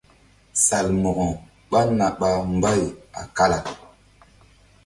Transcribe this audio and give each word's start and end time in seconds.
Salmo̧ko 0.65 1.27
ɓá 1.69 1.81
na 1.97 2.05
ɓa 2.19 2.29
mbay 2.55 2.81
a 3.19 3.21
kala. 3.35 3.59